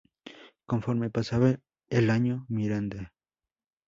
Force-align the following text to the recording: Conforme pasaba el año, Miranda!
Conforme 0.65 1.11
pasaba 1.11 1.59
el 1.91 2.09
año, 2.09 2.47
Miranda! 2.49 3.13